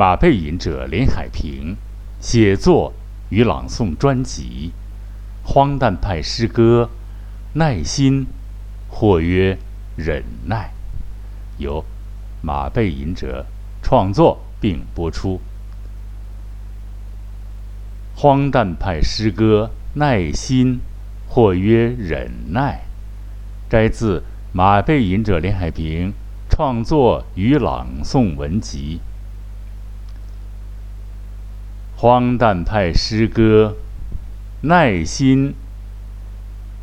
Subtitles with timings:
[0.00, 1.76] 马背吟者林海平
[2.20, 2.94] 写作
[3.28, 4.72] 与朗诵专辑
[5.46, 6.88] 《荒诞派诗歌》，
[7.58, 8.26] 耐心
[8.88, 9.58] 或曰
[9.96, 10.72] 忍耐，
[11.58, 11.84] 由
[12.40, 13.44] 马背吟者
[13.82, 15.38] 创作并播出。
[18.16, 20.80] 荒诞派诗歌《耐心
[21.28, 22.84] 或曰忍耐》，
[23.70, 24.22] 摘自
[24.54, 26.14] 马背吟者林海平
[26.48, 29.00] 创作与朗诵文集。
[32.00, 33.76] 荒诞派诗歌，
[34.62, 35.54] 耐心，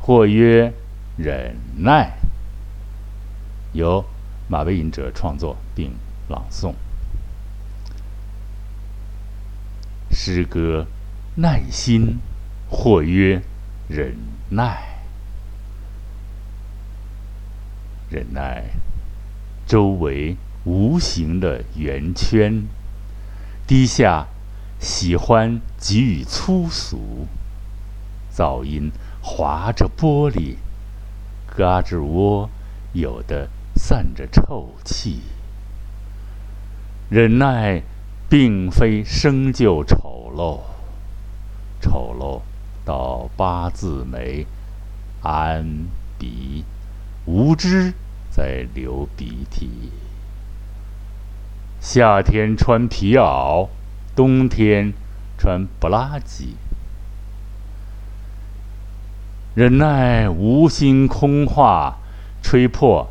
[0.00, 0.72] 或曰
[1.18, 2.16] 忍耐，
[3.74, 4.06] 由
[4.48, 5.92] 马背影者创作并
[6.30, 6.72] 朗诵。
[10.10, 10.86] 诗歌，
[11.34, 12.18] 耐心，
[12.70, 13.42] 或曰
[13.88, 14.16] 忍
[14.48, 14.96] 耐，
[18.08, 18.64] 忍耐，
[19.66, 22.64] 周围无形的圆圈，
[23.66, 24.31] 低下。
[24.82, 27.28] 喜欢给予粗俗，
[28.34, 28.90] 噪音
[29.22, 30.56] 划着玻璃，
[31.56, 32.50] 嘎吱窝
[32.92, 35.20] 有的散着臭气。
[37.08, 37.82] 忍耐
[38.28, 40.62] 并非生就丑陋，
[41.80, 42.40] 丑陋
[42.84, 44.44] 到八字眉、
[45.22, 45.64] 安
[46.18, 46.64] 鼻，
[47.24, 47.94] 无知
[48.28, 49.92] 在流鼻涕。
[51.80, 53.68] 夏天穿皮袄。
[54.14, 54.92] 冬天
[55.38, 56.56] 穿布拉吉，
[59.54, 61.96] 忍耐无心空话，
[62.42, 63.08] 吹破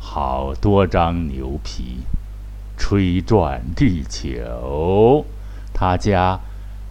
[0.00, 2.00] 好多张牛皮，
[2.76, 5.24] 吹转地球。
[5.72, 6.40] 他家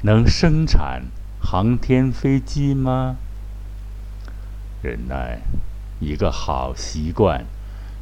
[0.03, 1.03] 能生产
[1.41, 3.17] 航天飞机吗？
[4.81, 5.41] 忍耐
[5.99, 7.43] 一个好习惯，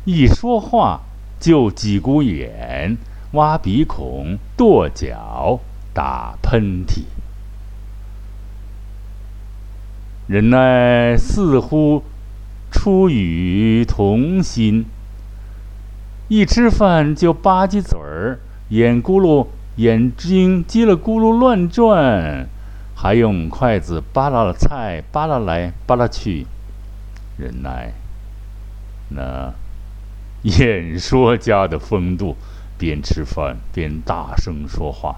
[0.06, 1.02] 一说话
[1.40, 2.98] 就挤鼓眼。
[3.32, 5.60] 挖鼻孔、跺脚、
[5.94, 7.04] 打喷嚏，
[10.28, 12.04] 忍耐似乎
[12.72, 14.86] 出于童心。
[16.30, 18.40] 一吃饭就吧唧嘴儿，
[18.70, 22.48] 眼咕噜、眼睛叽里咕噜乱转，
[22.96, 26.46] 还用筷子扒拉了菜，扒拉来扒拉去。
[27.38, 27.94] 忍耐
[29.10, 29.54] 那
[30.44, 32.36] 演说家的风度。
[32.78, 35.18] 边吃饭边大声说话，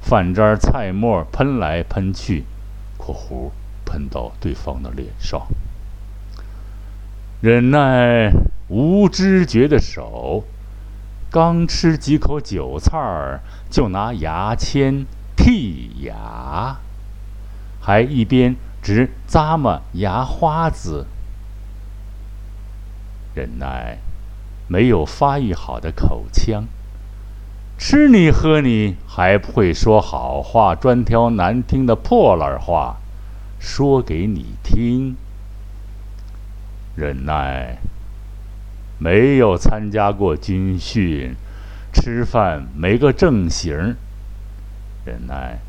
[0.00, 2.44] 饭渣菜沫喷来喷去
[2.98, 3.50] （括弧
[3.84, 5.46] 喷到对方的脸上）。
[7.40, 8.32] 忍耐
[8.68, 10.44] 无知觉的手，
[11.30, 15.06] 刚吃几口韭菜儿，就拿牙签
[15.36, 16.78] 剔牙，
[17.80, 21.06] 还一边直咂摸牙花子。
[23.34, 23.98] 忍耐
[24.66, 26.64] 没有发育好的口腔。
[27.78, 32.96] 吃你喝你还不会说好话，专挑难听的破烂话
[33.60, 35.14] 说给你听。
[36.96, 37.78] 忍耐，
[38.98, 41.36] 没有参加过军训，
[41.94, 43.94] 吃饭没个正形。
[45.04, 45.60] 忍耐，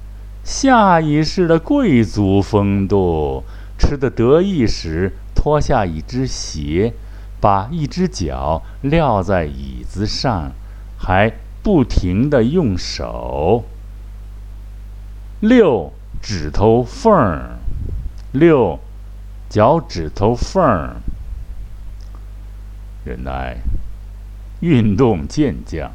[0.44, 3.44] 下意识的贵族风度，
[3.78, 6.92] 吃的得意时脱下一只鞋，
[7.40, 10.52] 把一只脚撂在椅子上，
[10.98, 11.32] 还。
[11.62, 13.66] 不停的用手
[15.40, 17.58] 溜指头缝儿，
[18.32, 18.80] 溜
[19.50, 20.98] 脚趾头缝儿。
[23.06, 23.58] 忍耐，
[24.60, 25.92] 运动健将，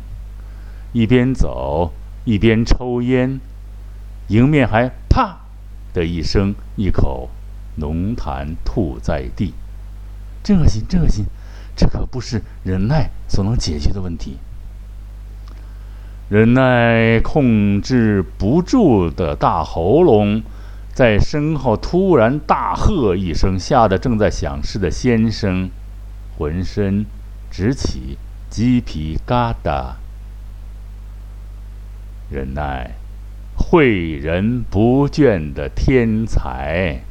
[0.92, 1.92] 一边走
[2.24, 3.38] 一边抽烟，
[4.28, 5.38] 迎面还啪
[5.92, 7.28] 的一声，一口
[7.76, 9.52] 浓痰吐在地，
[10.42, 11.26] 真恶心，真恶心！
[11.76, 14.38] 这可不是忍耐所能解决的问题。
[16.34, 20.42] 忍耐控制不住的大喉咙，
[20.92, 25.70] 在身后突然大喝一声，吓得正在想事的先生
[26.36, 27.06] 浑身
[27.52, 28.18] 直起
[28.50, 29.92] 鸡皮疙瘩。
[32.28, 32.96] 忍耐，
[33.56, 37.02] 诲人不倦的天才，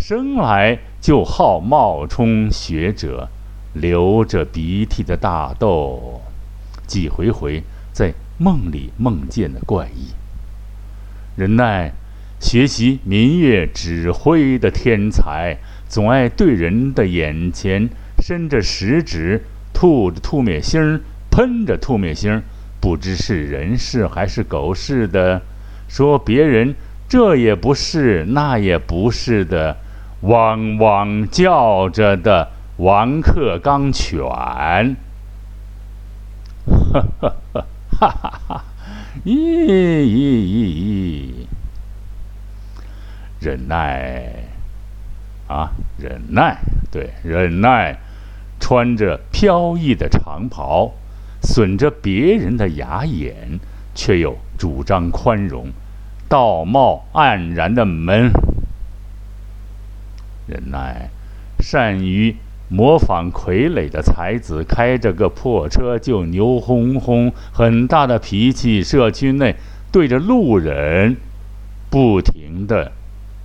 [0.00, 3.28] 生来就好冒充学者，
[3.72, 6.20] 流着鼻涕的大豆，
[6.86, 8.14] 几回回在。
[8.42, 10.14] 梦里梦见的怪异，
[11.36, 11.92] 忍耐
[12.40, 19.42] 学习民乐指挥的天才，总爱对人的眼前伸着食指，
[19.74, 22.42] 吐着吐灭星，喷着吐灭星，
[22.80, 25.42] 不知是人是还是狗似的，
[25.86, 26.74] 说别人
[27.06, 29.76] 这也不是那也不是的，
[30.22, 32.48] 汪汪叫着的
[32.78, 34.24] 王克刚犬，
[36.64, 37.66] 哈哈哈。
[38.00, 38.64] 哈哈哈，
[39.26, 41.46] 咦咦咦！
[43.38, 44.32] 忍耐
[45.46, 46.56] 啊，忍耐，
[46.90, 47.98] 对，忍耐，
[48.58, 50.92] 穿着飘逸的长袍，
[51.42, 53.60] 损着别人的牙眼，
[53.94, 55.66] 却又主张宽容，
[56.26, 58.30] 道貌岸然的门。
[60.46, 61.10] 忍耐，
[61.58, 62.34] 善于。
[62.72, 68.80] 模仿傀儡的才子开着个破车就牛哄哄，很大的脾气。
[68.80, 69.56] 社区内
[69.90, 71.16] 对着路人
[71.90, 72.92] 不停的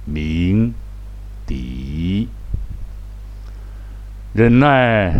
[0.06, 0.75] 鸣
[1.48, 2.27] 笛。
[4.33, 5.12] 忍耐，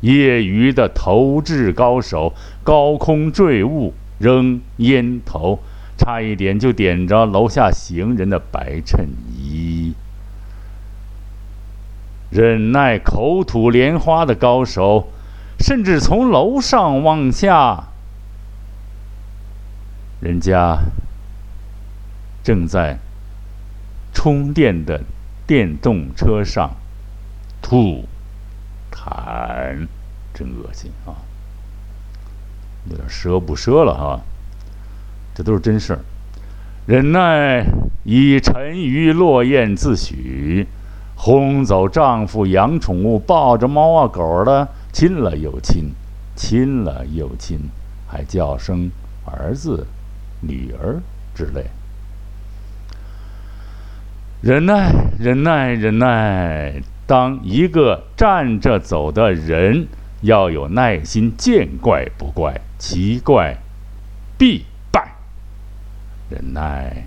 [0.00, 5.58] 业余的投掷高手，高空坠物扔烟头，
[5.98, 9.92] 差一点就点着楼下行人的白衬衣。
[12.30, 15.08] 忍耐口吐莲花的高手，
[15.58, 17.88] 甚至从楼上往下，
[20.20, 20.78] 人家
[22.42, 22.98] 正在
[24.14, 25.02] 充电的
[25.46, 26.76] 电动车上
[27.60, 28.06] 吐
[28.92, 29.88] 痰，
[30.32, 31.18] 真恶心啊！
[32.88, 34.20] 有点奢不奢了哈，
[35.34, 36.00] 这都是真事儿。
[36.86, 37.64] 忍耐
[38.04, 40.66] 以沉鱼落雁自诩。
[41.22, 45.92] 轰走丈夫，养宠物，抱着猫啊狗的，亲了又亲，
[46.34, 47.60] 亲了又亲，
[48.08, 48.90] 还叫声
[49.26, 49.86] 儿子、
[50.40, 50.98] 女儿
[51.34, 51.66] 之类。
[54.40, 56.80] 忍耐，忍耐，忍耐。
[57.06, 59.88] 当一个站着走的人，
[60.22, 63.58] 要有耐心，见怪不怪，奇怪
[64.38, 65.16] 必败。
[66.30, 67.04] 忍耐。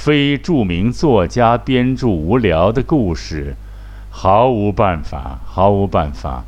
[0.00, 3.54] 非著名作家编著无聊的故事，
[4.08, 6.44] 毫无办法，毫无办法。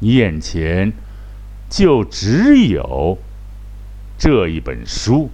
[0.00, 0.92] 你眼前
[1.70, 3.16] 就只有
[4.18, 5.30] 这一本书。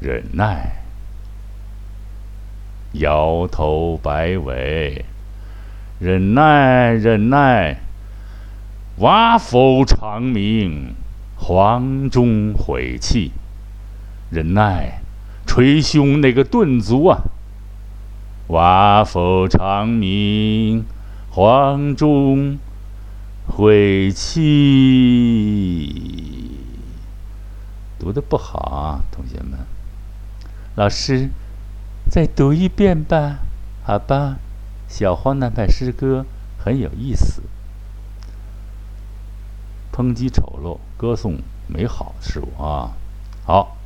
[0.00, 0.82] 忍耐，
[2.94, 5.04] 摇头摆尾，
[6.00, 7.76] 忍耐，忍耐，
[8.96, 10.96] 瓦否长鸣，
[11.36, 13.30] 黄钟毁弃，
[14.30, 14.99] 忍耐。
[15.50, 17.24] 捶胸那个顿足啊！
[18.46, 20.84] 瓦否长鸣，
[21.28, 22.56] 黄钟
[23.48, 24.36] 悔泣。
[27.98, 29.58] 读的不好啊，同学们。
[30.76, 31.30] 老师，
[32.08, 33.40] 再读一遍吧，
[33.82, 34.36] 好吧？
[34.86, 36.24] 小荒那派诗歌
[36.58, 37.42] 很有意思，
[39.92, 42.92] 抨击丑陋，歌颂美好的事物啊。
[43.44, 43.79] 好。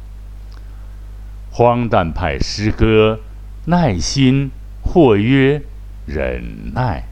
[1.56, 3.21] 荒诞派诗歌，
[3.67, 4.51] 耐心
[4.83, 5.62] 或曰
[6.05, 7.05] 忍耐。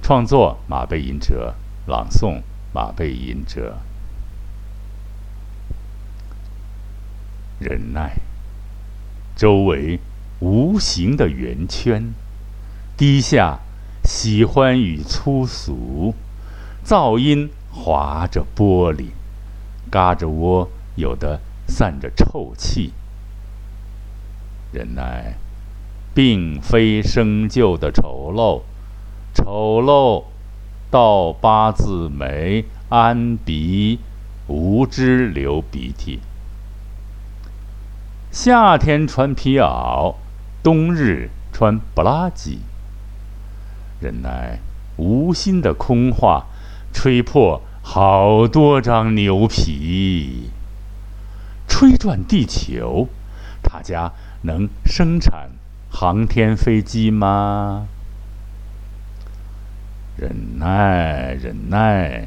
[0.00, 1.54] 创作马背吟者，
[1.86, 2.40] 朗诵
[2.72, 3.76] 马背吟者。
[7.58, 8.14] 忍耐，
[9.36, 10.00] 周围
[10.40, 12.14] 无形的圆圈，
[12.96, 13.58] 低下
[14.02, 16.14] 喜欢与粗俗，
[16.82, 19.08] 噪音划着玻璃，
[19.90, 22.94] 嘎着窝，有的散着臭气。
[24.72, 25.34] 忍耐，
[26.14, 28.62] 并非生就的丑陋，
[29.34, 30.24] 丑陋
[30.90, 34.00] 到八字眉、安鼻、
[34.46, 36.20] 无知流鼻涕。
[38.30, 40.14] 夏天穿皮袄，
[40.62, 42.60] 冬日穿布拉吉。
[44.00, 44.58] 忍耐，
[44.96, 46.46] 无心的空话，
[46.94, 50.48] 吹破好多张牛皮。
[51.68, 53.08] 吹转地球，
[53.62, 54.12] 他家。
[54.42, 55.50] 能生产
[55.90, 57.86] 航天飞机吗？
[60.16, 62.26] 忍耐，忍耐，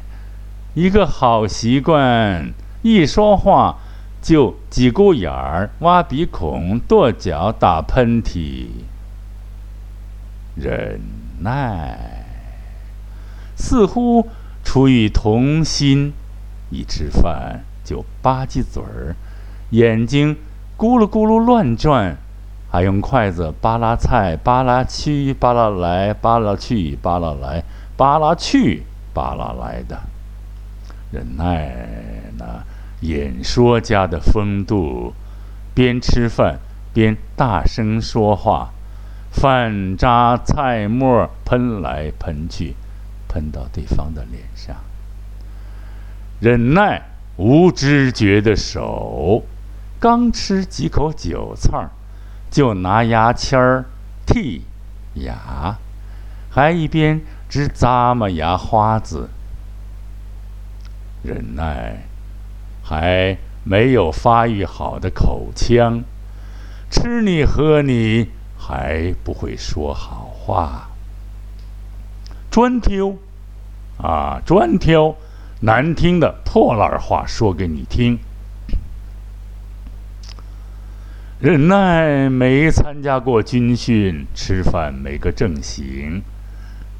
[0.74, 2.52] 一个好习惯。
[2.82, 3.78] 一说话
[4.22, 8.66] 就挤咕眼儿、挖鼻孔、跺脚、打喷嚏。
[10.54, 11.00] 忍
[11.40, 12.24] 耐，
[13.56, 14.28] 似乎
[14.64, 16.12] 出于童心。
[16.70, 19.14] 一吃饭就吧唧嘴儿，
[19.70, 20.36] 眼睛。
[20.78, 22.18] 咕噜咕噜乱转，
[22.70, 27.64] 还用筷子扒拉菜，扒拉去，扒拉来，扒拉去，扒拉来，
[27.96, 28.82] 扒拉去，
[29.14, 29.98] 扒拉来的。
[31.10, 31.74] 忍耐
[32.36, 32.62] 那
[33.00, 35.14] 演说家的风度，
[35.72, 36.58] 边吃饭
[36.92, 38.70] 边大声说话，
[39.30, 42.74] 饭渣菜沫喷来喷去，
[43.28, 44.76] 喷到对方的脸上。
[46.38, 47.00] 忍耐
[47.36, 49.42] 无知觉的手。
[49.98, 51.88] 刚吃几口韭菜，
[52.50, 53.86] 就拿牙签儿
[54.26, 54.60] 剔
[55.14, 55.78] 牙，
[56.50, 59.30] 还一边直咂摸牙花子。
[61.22, 62.04] 忍耐，
[62.84, 66.04] 还没有发育好的口腔，
[66.90, 70.90] 吃你喝你还不会说好话，
[72.50, 73.14] 专挑
[73.98, 75.16] 啊，专挑
[75.60, 78.18] 难听的破烂话说给你听。
[81.38, 86.22] 忍耐没参加过军训，吃饭没个正形；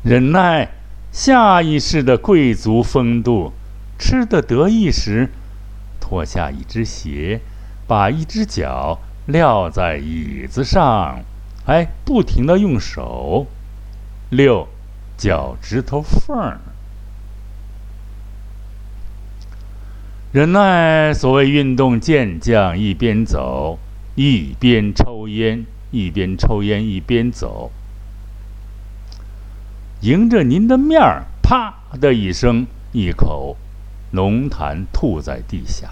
[0.03, 0.69] 忍耐
[1.11, 3.55] 下意识的贵族风度，
[3.99, 5.31] 吃的得意时，
[5.99, 7.41] 脱下一只鞋，
[7.87, 11.21] 把一只脚撂在椅子上，
[11.65, 13.47] 哎，不停的用手
[14.29, 14.69] 溜
[15.17, 16.61] 脚趾头缝儿。
[20.31, 23.79] 忍耐所谓运动健将，一边走。
[24.17, 27.71] 一边抽烟，一边抽烟一边走，
[30.01, 33.59] 迎着您的面儿，啪的一声，一口
[34.13, 35.91] 浓痰吐在地下，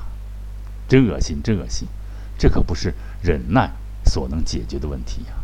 [0.88, 1.86] 真恶心，真恶心！
[2.38, 3.70] 这可不是忍耐
[4.06, 5.34] 所能解决的问题呀。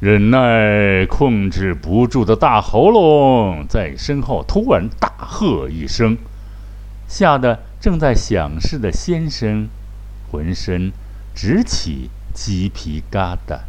[0.00, 6.16] 忍耐控制不住的大喉咙，在身后突然大喝一声，
[7.06, 9.68] 吓得正在想事的先生。
[10.30, 10.92] 浑身
[11.34, 13.60] 直起鸡皮疙瘩。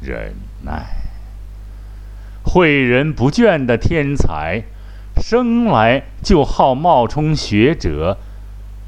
[0.00, 0.34] 忍
[0.64, 0.84] 耐，
[2.44, 4.64] 诲人不倦的天才，
[5.16, 8.18] 生来就好冒充学者，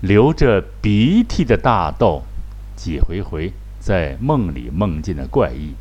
[0.02, 2.24] 流着鼻涕的大豆，
[2.76, 5.74] 几回回在梦里梦见的怪异。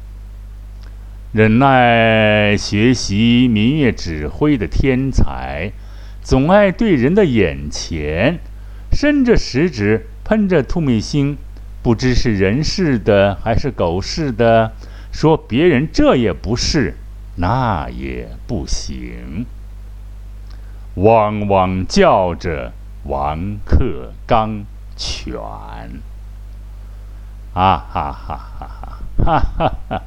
[1.33, 5.73] 忍耐学习民乐指挥的天才，
[6.23, 8.39] 总爱对人的眼前。
[8.95, 11.37] 伸着食指，喷着吐米星，
[11.83, 14.71] 不知是人是的还是狗是的，
[15.11, 16.95] 说别人这也不是，
[17.35, 19.45] 那也不行。
[20.93, 22.71] 汪汪叫着
[23.03, 24.63] 王克刚
[24.95, 25.35] 犬，
[27.53, 30.01] 啊哈哈哈哈哈哈哈！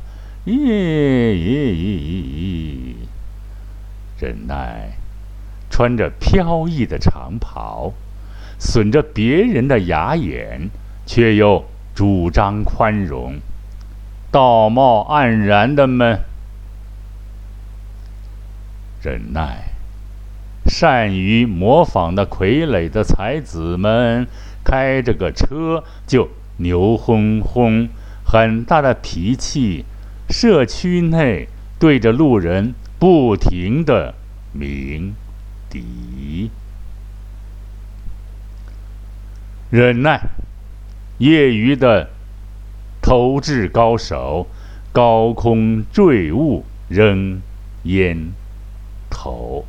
[0.47, 3.09] 咦咦咦咦！
[4.19, 4.93] 忍耐，
[5.69, 7.93] 穿着飘逸的长袍。
[8.59, 10.69] 损着别人的牙眼，
[11.07, 13.35] 却又主张宽容，
[14.31, 16.21] 道貌岸然的们，
[19.03, 19.73] 忍耐，
[20.67, 24.27] 善于模仿的傀儡的才子们，
[24.65, 27.89] 开着个车就牛哄哄，
[28.25, 29.85] 很大的脾气，
[30.29, 31.49] 社区内
[31.79, 34.15] 对着路人不停的
[34.53, 35.15] 鸣
[35.71, 36.51] 笛。
[39.71, 40.31] 忍耐，
[41.19, 42.09] 业余的
[43.03, 44.47] 投掷高手，
[44.93, 47.43] 高空坠物扔
[47.83, 48.33] 烟
[49.11, 49.67] 头，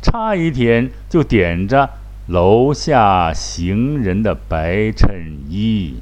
[0.00, 1.90] 差一点就点着
[2.28, 6.00] 楼下行人的白衬衣。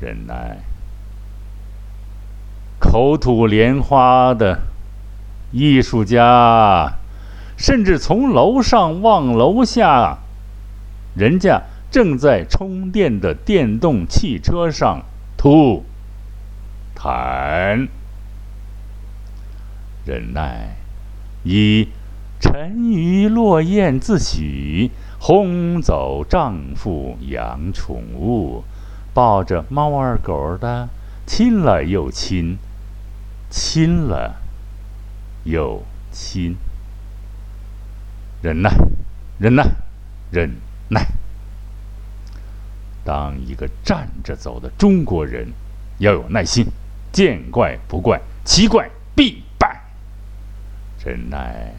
[0.00, 0.58] 忍耐，
[2.80, 4.62] 口吐莲花的
[5.52, 6.94] 艺术家，
[7.56, 10.18] 甚至从楼上望楼下。
[11.18, 15.02] 人家正在充电的电动汽车上
[15.36, 15.84] 吐
[16.94, 17.88] 痰，
[20.06, 20.76] 忍耐，
[21.42, 21.88] 以
[22.38, 28.62] 沉鱼落雁自诩，轰走丈夫养宠物，
[29.12, 30.88] 抱着猫儿狗的
[31.26, 32.58] 亲了又亲，
[33.50, 34.36] 亲了
[35.42, 35.82] 又
[36.12, 36.54] 亲，
[38.40, 38.70] 忍耐，
[39.40, 39.64] 忍耐，
[40.30, 40.67] 忍。
[40.88, 41.06] 耐，
[43.04, 45.48] 当一个站着走的中国人，
[45.98, 46.66] 要有耐心，
[47.12, 49.82] 见怪不怪，奇怪必败。
[51.04, 51.72] 忍耐，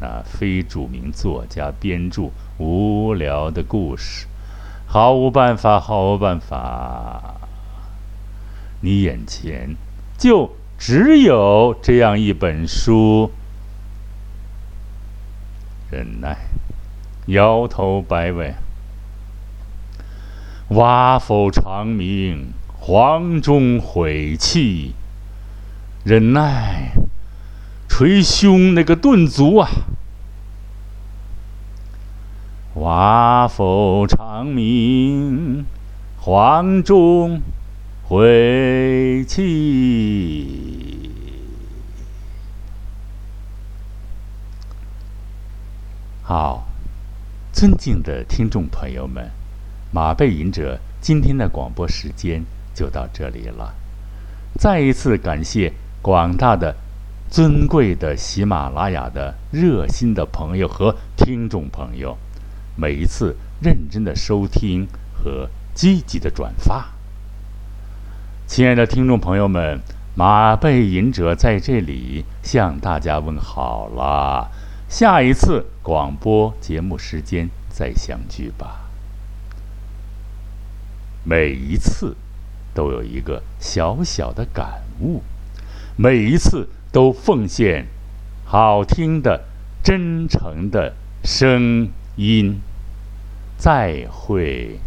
[0.00, 4.26] 那非著名作家编著无聊的故事，
[4.86, 7.40] 毫无办法，毫无办法。
[8.80, 9.76] 你眼前
[10.18, 13.30] 就只有这样一本书，
[15.90, 16.36] 忍耐。
[17.26, 18.54] 摇头摆尾，
[20.68, 24.92] 瓦否长鸣，黄钟悔泣，
[26.04, 26.92] 忍耐，
[27.88, 29.70] 捶胸那个顿足啊！
[32.74, 35.64] 瓦否长鸣，
[36.20, 37.40] 黄钟
[38.02, 40.46] 悔泣。
[46.22, 46.66] 好。
[47.54, 49.30] 尊敬的听众朋友们，
[49.92, 52.42] 马背吟者今天的广播时间
[52.74, 53.72] 就到这里了。
[54.58, 56.74] 再一次感谢广大的
[57.30, 62.18] 尊贵的喜马拉雅的热心的朋友和听众朋友，
[62.76, 66.88] 每一次认真的收听和积极的转发。
[68.48, 69.78] 亲爱的听众朋友们，
[70.16, 74.50] 马背吟者在这里向大家问好了。
[74.96, 78.82] 下一次广播节目时间再相聚吧。
[81.24, 82.14] 每一次
[82.72, 85.24] 都有一个小小的感悟，
[85.96, 87.88] 每一次都奉献
[88.44, 89.42] 好听的、
[89.82, 92.60] 真诚的声音。
[93.58, 94.78] 再会。